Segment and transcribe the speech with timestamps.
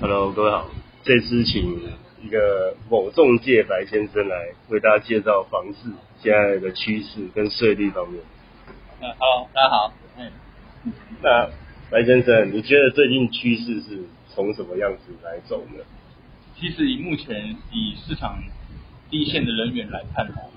[0.00, 0.66] Hello，各位好，
[1.04, 1.78] 这次请
[2.22, 5.90] 一个某中介白先生来为大家介绍房市
[6.22, 8.22] 现在的趋势跟税率方面。
[9.02, 9.92] 嗯，Hello，大家好。
[10.16, 10.32] 嗯，
[11.20, 11.50] 那
[11.90, 15.84] 白先生，你觉得最近趋势是从什么样子来走呢？
[16.58, 18.42] 其实以目前以市场
[19.10, 20.48] 第一线的人员来看哦，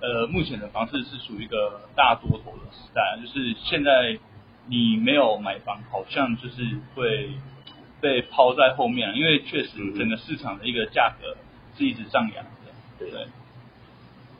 [0.00, 4.18] 呃，目前的房市是属于一个大多头的时代，就是现在
[4.66, 6.64] 你没有买房，好像就是
[6.96, 7.30] 会。
[8.00, 11.36] 被抛在后面了，因为确实整个市场的一个价格
[11.76, 12.50] 是一直上扬的。
[12.98, 13.10] 对。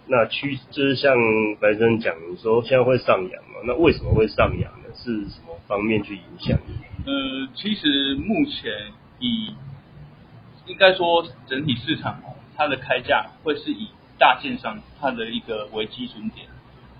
[0.07, 1.15] 那趋就是像
[1.61, 3.61] 白生讲说现在会上扬嘛？
[3.65, 4.89] 那为什么会上扬呢？
[4.95, 6.59] 是什么方面去影响？
[7.07, 9.55] 呃，其实目前以
[10.67, 16.49] 应该说整体市场哦，它的开价会是以大建商它的一个为基准点。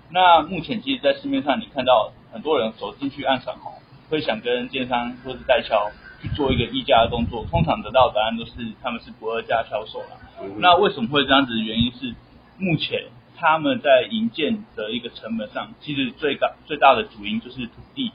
[0.09, 3.75] 那目前其实，在市面上你看到很多人走进去暗场哦，
[4.09, 5.91] 会想跟建商或是代销。
[6.21, 10.17] 去做一个议价的动作，通常得到的答案都是他们是不二价销售了。
[10.57, 11.59] 那为什么会这样子？
[11.59, 12.13] 原因是
[12.57, 13.05] 目前
[13.37, 18.11] 他们在营建的一个成本上，其实最高最大的主因就是土地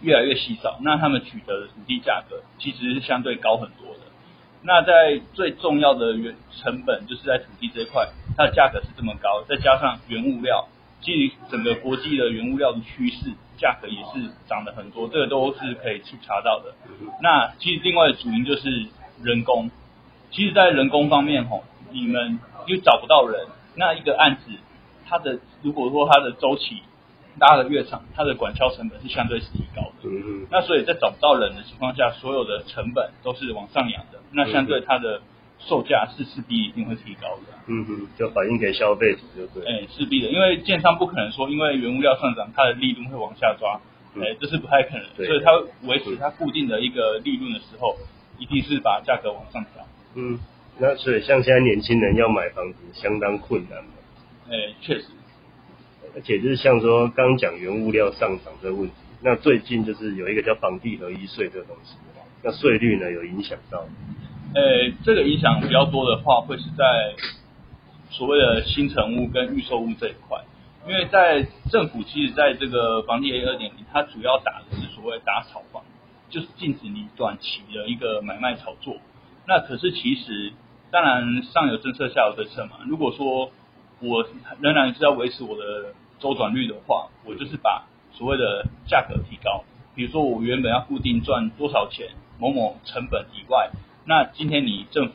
[0.00, 4.00] 越来越稀少，那他们取得的土地价格其实是相对高很多的。
[4.62, 10.68] 那在最重要的原成本就是在土地这一块，它的价格是这么高，再加上原物料，
[11.00, 13.32] 基于整个国际的原物料的趋势。
[13.60, 16.76] 价格也是涨了很多，这个都是可以去查到的。
[17.20, 18.86] 那其实另外的主因就是
[19.20, 19.68] 人工。
[20.30, 24.52] 其实，在人工方面吼，你们又找不到人，那一个案子
[25.08, 26.82] 它的如果说它的周期
[27.40, 30.08] 拉的越长，它的管销成本是相对是提高的。
[30.52, 34.20] 那所以在找不到人的情况下，所有的成本都是往上扬的。
[34.30, 35.20] 那相对它的
[35.60, 37.58] 售价是势必一定会提高的。
[37.66, 39.66] 嗯哼，就反映给消费者就对。
[39.66, 43.80] 哎，势必的，因为建商不可能说因为原物料上涨，它的利润会往下抓，
[44.16, 45.04] 哎，这是不太可能。
[45.16, 45.52] 所以它
[45.86, 47.96] 维持它固定的一个利润的时候，
[48.38, 49.86] 一定是把价格往上调。
[50.14, 50.38] 嗯，
[50.78, 53.90] 那所以像现在年轻人要买房子相当困难嘛。
[54.48, 55.04] 哎，确实。
[56.14, 61.96] 而且就是像说刚讲原物料上涨这个问题，那最近就是有一个叫房地合一税这个东西，
[62.42, 63.84] 那税率呢有影响到。
[64.54, 67.14] 呃，这个影响比较多的话，会是在
[68.10, 70.42] 所谓的新成屋跟预售屋这一块，
[70.86, 75.82] 因为在政府其实在这个房地 A 二点零，它主要打的是所谓打炒房，
[76.30, 78.96] 就是禁止你短期的一个买卖炒作。
[79.46, 80.54] 那可是其实，
[80.90, 82.78] 当然上有政策下有对策嘛。
[82.86, 83.50] 如果说
[84.00, 84.26] 我
[84.60, 89.62] 仍然是要维持我的周转率的话，我就是把所谓的价格提高，
[89.94, 92.08] 比如说我原本要固定赚多少钱，
[92.38, 93.70] 某某成本以外。
[94.08, 95.12] 那今天你政府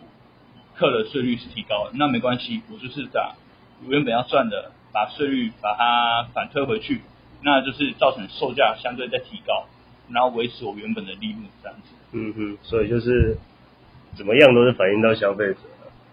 [0.76, 3.36] 课的税率是提高，那没关系，我就是把
[3.88, 7.02] 原本要赚的，把税率把它反推回去，
[7.42, 9.66] 那就是造成售价相对在提高，
[10.12, 11.96] 然后维持我原本的利润这样子。
[12.12, 13.36] 嗯哼，所以就是
[14.16, 15.60] 怎么样都是反映到消费者。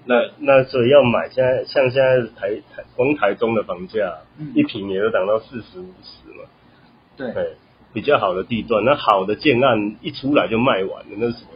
[0.06, 4.20] 那那所以要买，现在像现在台台光台中的房价，
[4.54, 6.44] 一平也都涨到四十五十嘛。
[7.18, 7.56] 对。
[7.92, 11.50] 比较好的地段，那好的建案一出来就卖完了，那是什么？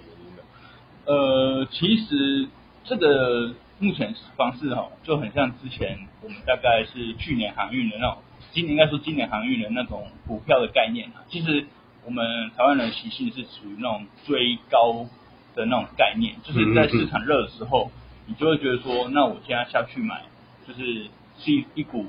[1.07, 2.49] 呃，其实
[2.85, 8.19] 这个目前方式哈，就很像之前我们大概是去年航运的那种，
[8.53, 11.21] 今年应该说今年航运的那种股票的概念啊。
[11.29, 11.67] 其实
[12.07, 15.07] 我们台湾人习性是属于那种追高
[15.55, 17.91] 的那种概念，就是在市场热的时候，
[18.27, 20.23] 你就会觉得说，那我现在下去买，
[20.67, 21.05] 就是
[21.39, 22.07] 是一一股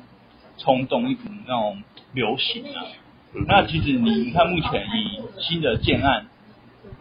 [0.58, 1.84] 冲动，一股那种
[2.14, 2.86] 流行啊。
[3.48, 6.28] 那其实你你看目前以新的建案。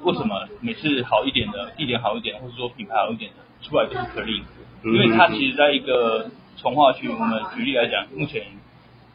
[0.03, 4.43] 为什么每次好一点的地点好一点，或者说品牌好一点的出来都是可力？
[4.85, 8.45] 因为它其实在一个从化区，我们举例来讲，目前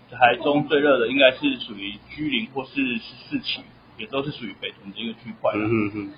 [0.09, 3.61] 台中最热的应该是属于居林或是十四期，
[3.97, 5.51] 也都是属于北屯这个区块。
[5.55, 6.13] 嗯嗯嗯。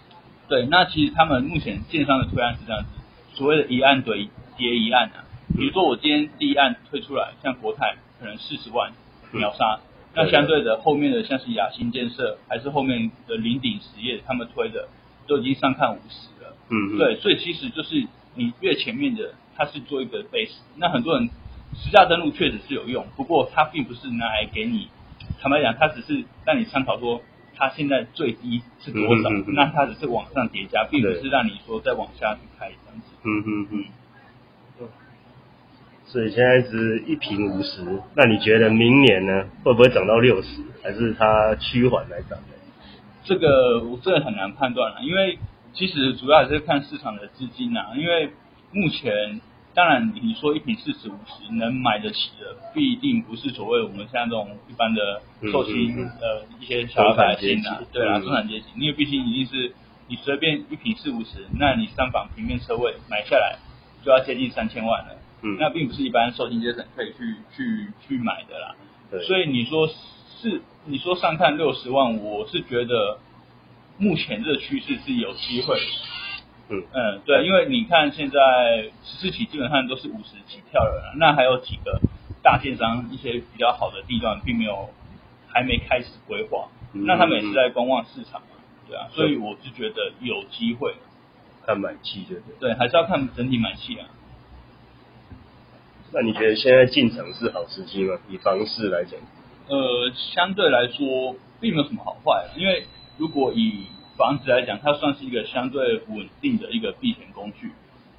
[0.48, 2.88] 对，那其实他们目前建商的推案是这样子，
[3.34, 5.24] 所谓的一案怼叠一案啊。
[5.58, 8.94] 比如说我今天第一案推出来，像国泰可能四十万
[9.34, 9.80] 秒杀。
[10.14, 14.90] 那相对的，后面的像是雅兴建设，还是后面的林鼎实业，他们推的
[15.28, 16.54] 都已经上看五十了。
[16.70, 18.06] 嗯，对，所以其实就是
[18.36, 20.60] 你越前面的，它是做一个 base。
[20.76, 21.30] 那很多人
[21.76, 24.90] 实价登录确实是有用，不过它并不是拿来给你，
[25.40, 27.22] 坦白讲，它只是让你参考说
[27.56, 33.16] 它现在最低是多少，那它只是往上叠加，并不是让你说再往下去开这样子。
[33.24, 33.86] 嗯嗯嗯。
[36.12, 37.84] 所以现在是一平五十，
[38.18, 42.38] 那你觉得明年呢会不会涨到六十，还是它趋缓来涨？
[43.24, 45.40] 这个我真的很难判断了，因为
[45.74, 47.94] 其实主要还是看市场的资金啊。
[47.96, 48.30] 因为
[48.74, 49.40] 目前
[49.74, 59.74] 当然你说一平四十五十能买得起的，必定不是所谓我们现在这种一般的寿星呃一些小老百姓啊，对啊，中产阶级，因为毕竟一定是
[60.10, 63.60] 你随便一平四五十，那你三房平面车位买下来
[64.04, 65.16] 就要接近三千万了。
[65.42, 68.76] 嗯，那并不是一般受薪阶层可以去去去买的啦。
[69.10, 73.20] 对，所以你说是你说上看六十万，我是觉得
[73.98, 75.80] 目前这个趋势是有机会。
[76.70, 78.40] 嗯嗯，对，因为你看现在
[79.04, 82.00] 十四期基本上都是五十起跳了，那还有几个
[82.42, 84.90] 大建商一些比较好的地段并没有
[85.50, 88.56] 还没开始规划，那他们也是在观望市场嘛，
[88.88, 90.96] 对啊，所以我是觉得有机会
[91.66, 92.70] 看买气，对对？
[92.70, 94.08] 对，还是要看整体买气啊。
[96.14, 98.18] 那你觉得现在进场是好时机吗？
[98.30, 99.20] 以房市来讲？
[99.70, 102.86] 呃，相对来说并没有什么好坏，因为
[103.18, 103.86] 如果以
[104.18, 107.72] 房子来讲，它算是一个相对稳定的一个避险工具，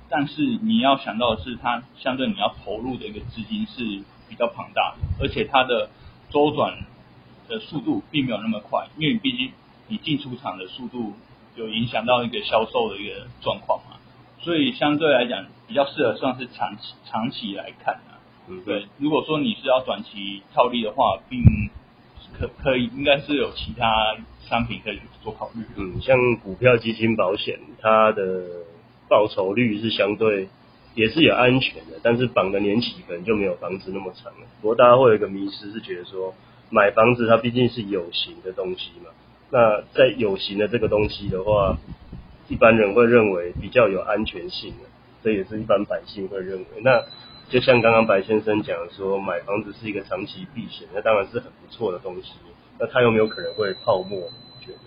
[0.08, 5.90] 但是你要想到的是，它相对你要投入的一个资金是比较庞大的，而且它的
[6.30, 6.78] 周转
[7.48, 9.52] 的速度并没有那么快，因为你毕竟
[9.88, 11.12] 你进出场的速度
[11.56, 13.96] 有影响到一个销售的一个状况嘛，
[14.42, 18.20] 所以相对来讲比较适合算是长期长期来看啊。
[18.48, 21.42] 嗯，对，如果说你是要短期套利的话，并
[22.38, 24.16] 可可以应该是有其他。
[24.42, 25.64] 商品可以做考虑。
[25.76, 28.42] 嗯，像股票、基金、保险，它的
[29.08, 30.48] 报酬率是相对
[30.94, 34.46] 也是有安全的，但是绑的年期可能就没有房子那么长了。
[34.60, 36.34] 不过大家会有一个迷失，是觉得说
[36.70, 39.10] 买房子它毕竟是有形的东西嘛。
[39.50, 41.78] 那在有形的这个东西的话，
[42.52, 44.84] 一般人会认为比较有安全性的，
[45.22, 46.66] 这也是一般百姓会认为。
[46.84, 47.02] 那
[47.48, 52.34] 就像刚刚白先生讲说，买房子是一个长期避险，那当然是很不错的东西。
[52.78, 54.28] 那它有没有可能会泡沫？
[54.60, 54.78] 觉得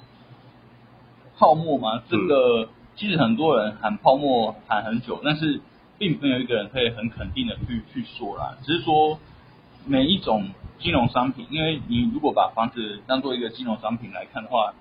[1.39, 2.03] 泡沫吗？
[2.07, 5.59] 这个其实很多人喊泡沫喊很久，但是
[5.97, 8.55] 并没有一个人可以很肯定的去去说啦。
[8.61, 9.17] 只是说
[9.87, 14.75] 每一种金融商品，因为你如果把房子当做一个金融商品来看的话，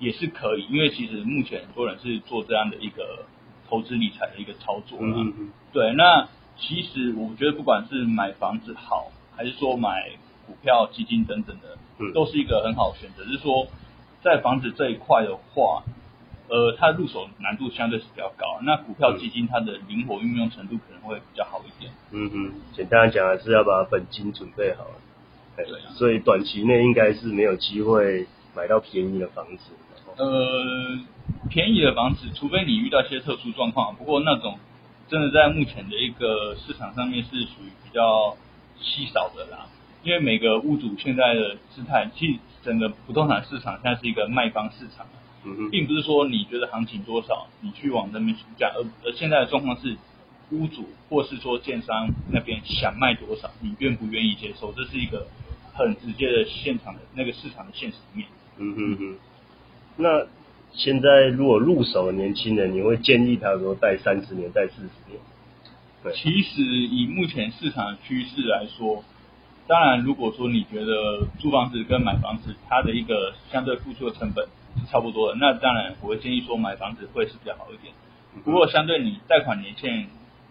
[0.00, 0.66] 也是可以。
[0.68, 3.24] 因为其实目前很多人是做这样的一个
[3.68, 5.52] 投资理财的一个操作嗯嗯。
[5.72, 10.10] 对，那其实我觉得不管是买房子好，还是说买
[10.48, 11.78] 股票、基金等等的。
[12.14, 13.66] 都是一个很好的选择，就是说，
[14.22, 15.82] 在房子这一块的话，
[16.48, 18.58] 呃，它入手难度相对是比较高。
[18.62, 21.92] 那股票基金它的灵活运用程度可能会比较好一点。
[22.12, 24.86] 嗯嗯，简单来讲还是要把本金准备好。
[25.58, 28.26] 对，所以短期内应该是没有机会
[28.56, 29.72] 买到便宜的房子。
[30.20, 30.98] 呃，
[31.48, 33.96] 便宜的房子，除非你遇到一些特殊状况。
[33.96, 34.58] 不过那种
[35.08, 38.36] 真的在目前的一个市场上面是属于比较
[38.78, 39.66] 稀少的啦。
[40.02, 45.06] 因为每个屋主现在的姿态，其实整个不动产市场现在是一个卖方市场，
[45.70, 49.96] 并不是说你觉得行情多少，你去往那边出价，而而现在的状况是，
[50.50, 55.26] 屋主或是说建商那边想卖多少，你愿不愿意接受，这是一个
[55.74, 58.26] 很直接的现场的那个市场的现实面。
[58.58, 59.18] 嗯哼哼。
[59.96, 60.26] 那
[60.72, 65.20] 现在如果入手的年轻人，你会建议他说贷三十年、贷四十年？
[66.02, 69.04] 对，其实以目前市场的趋势来说。
[69.68, 77.94] 当然，如果说你觉得租房子跟买房子它的一个相对付出的成本是差不多的，那当然我会建议说买房子会是比较好一点。
[78.44, 80.08] 不过相对你贷款年限，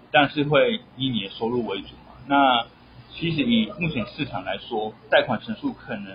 [0.10, 2.15] 但是会以你的收入为主嘛。
[2.27, 2.65] 那
[3.12, 6.13] 其实以目前市场来说，贷款成数可能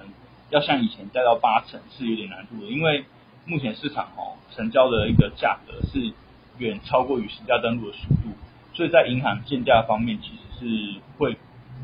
[0.48, 3.04] 要像以前贷到八成是有点难度的，因为
[3.46, 6.12] 目前市场哦成交的一个价格是
[6.58, 8.30] 远超过于实价登录的速度，
[8.72, 11.36] 所以在银行建价方面其实是会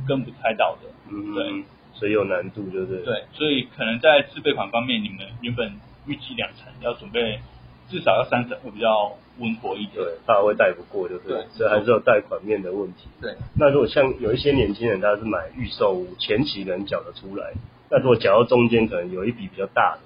[0.06, 0.88] 跟不太到的。
[1.10, 1.64] 嗯，对，
[1.94, 3.04] 所以有难度，就是对？
[3.04, 5.72] 对，所以可能在自备款方面，你们原本
[6.06, 7.40] 预计两成，要准备
[7.88, 9.96] 至少要三成，会比较温和一点。
[9.96, 11.44] 对，怕会贷不过，就对。
[11.50, 13.08] 所以还是有贷款面的问题。
[13.20, 13.34] 对。
[13.58, 17.52] 那如果像有一些年轻人，他是买预售屋，前期能缴得出来，
[17.90, 20.00] 那如果缴到中间，可能有一笔比较大的，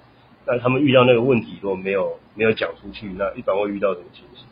[0.47, 4.45] 那他们遇到那个问题，如果没有没有讲出去，那一般会遇到什么情形？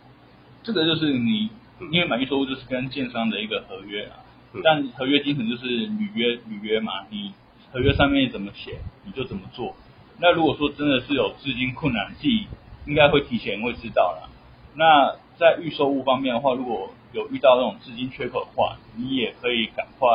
[0.63, 1.49] 这个就是你，
[1.91, 4.17] 因为买预售物就是跟建商的一个合约啊。
[4.63, 7.33] 但合约精神就是履约履约嘛，你
[7.71, 9.75] 合约上面怎么写你就怎么做。
[10.19, 12.45] 那如果说真的是有资金困难，自己
[12.85, 14.29] 应该会提前会知道啦。
[14.75, 20.07] 那在预售物方面的话，如果有遇到那种资金缺口的话，你也可以赶快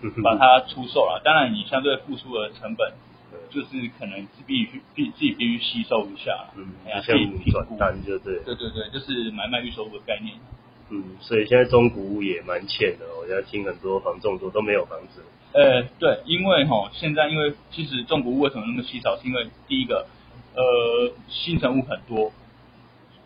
[0.22, 1.20] 把它出售了。
[1.24, 2.92] 当然，你相对付出的成本
[3.50, 3.68] 就是
[3.98, 6.72] 可能必须必自己必须吸收一下，嗯，
[7.02, 8.38] 自己转单就对。
[8.44, 10.34] 对对对，就是买卖预售物的概念。
[10.90, 15.22] 嗯，所以现在中古屋也蛮欠的，我现在听很多房仲说都没有房子。
[15.52, 20.06] 呃，对，因为哈，现在因为其实中古屋为什么那么稀少，是因为第一个，
[20.54, 22.32] 呃，新成屋很多，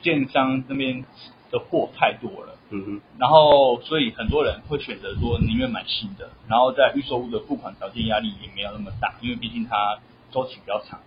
[0.03, 1.05] 建商那边
[1.51, 9.99] 的货太多了，嗯哼，然后所以很多人会选择说宁愿买新的，然后在预售屋的付款条件压力也没有那么大，因为毕竟它
[10.33, 10.99] 周期比较长。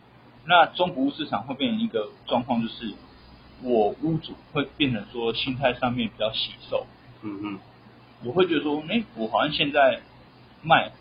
[0.45, 2.93] 那中古屋市场会变成一个状况，就是
[3.61, 6.85] 我屋主会变成说心态上面比较喜受，
[7.21, 7.59] 嗯嗯
[8.23, 9.99] 我会觉得说，哎，我好像现在
[10.63, 10.91] 卖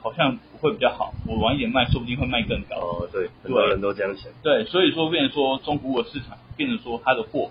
[0.00, 2.76] 好像不会比较好，我晚一点卖，说不定会卖更高。
[2.76, 4.30] 哦对，很多人都这样想。
[4.44, 7.50] 对，所以说变成说中古屋的市场变成说它的货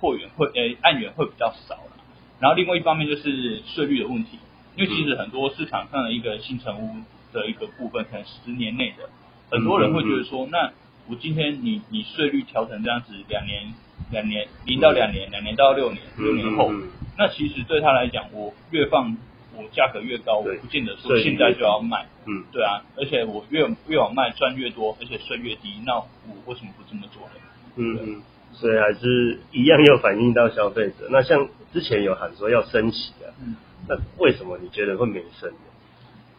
[0.00, 1.96] 货源会诶案源会比较少了。
[2.40, 4.38] 然后另外一方面就是税率的问题，
[4.76, 6.96] 因为其实很多市场上的一个新成屋
[7.32, 9.08] 的一个部分，可能十年内的，
[9.50, 10.72] 很多人会觉得说，那
[11.08, 13.72] 我今天你你税率调成这样子，两年
[14.10, 16.70] 两年零到两年，两年到六年，六年后，
[17.16, 19.16] 那其实对他来讲，我越放
[19.56, 22.06] 我价格越高，我不见得说现在就要卖。
[22.26, 26.08] 嗯对啊，而且我越越往卖赚越多，而且税越低，那我
[26.46, 27.34] 为什么不这么做呢？
[27.76, 28.22] 嗯嗯，
[28.54, 31.08] 所以还是一样要反映到消费者。
[31.10, 33.56] 那像之前有喊说要升息啊，嗯，
[33.88, 35.56] 那为什么你觉得会没升呢？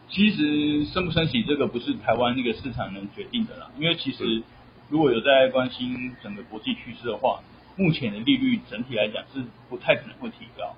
[0.08, 4.42] 其实升不升息这个不是台湾那个市场能决定的啦，因为其实嗯
[4.88, 7.40] 如果有在关心整个国际趋势的话，
[7.76, 10.76] 目前的利率整体来讲是不太可能会提高，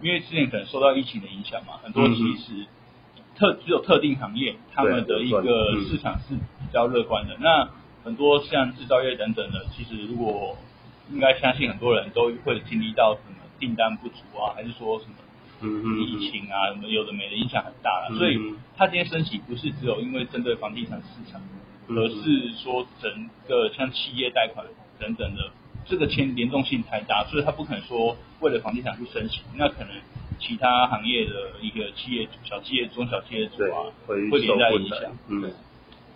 [0.00, 2.66] 因为之前可能受到疫情的影响嘛，很多嗯其实
[3.36, 7.68] 特只有特定行业他们的一个嗯市场是比较乐观的，那
[8.04, 10.56] 很多像制造业等等的，其实如果
[11.12, 15.16] 应该相信很多人都会经历到什么订单不足啊，还是说什么
[16.02, 18.38] 疫情啊，什么有的没的影响很大了，嗯所以
[18.76, 21.40] 它今天升息不是只有因为针对房地产市场，
[21.88, 24.64] 嗯而是说整个像企业贷款
[24.98, 25.50] 等等的
[25.86, 29.90] 这个牵联动性太大，所以它不可能说为了房地产去升息，那可能
[30.38, 34.98] 其他行业的一个企业小企业、中小企业主啊，会会连带影响。
[35.28, 35.52] 嗯，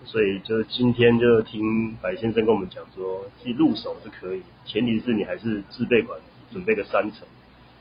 [0.04, 6.18] 所以就是今天就听白先生跟我们讲说，其实入手是可以，前提是你还是自备款
[6.52, 7.26] 准备个三成。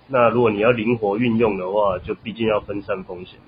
[0.07, 3.39] 那如果你要灵活运用的话，就毕竟要分散风险。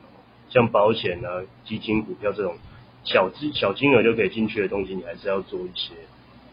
[0.49, 2.55] 像保险啊、基金、股票这种
[3.03, 5.93] 小金小金额就可以进去的东西，你还是要做一些。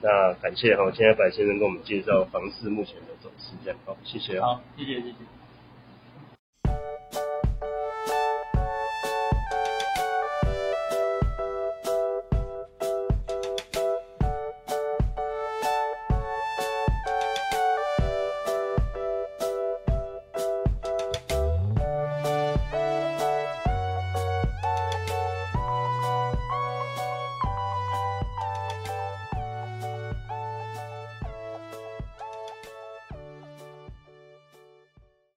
[0.02, 4.40] 那感谢哈，现在白先生跟我们介绍房市目前的走势，这样好，谢谢。
[4.40, 5.41] 好，谢谢谢谢。